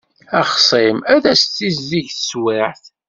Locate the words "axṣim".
0.41-0.97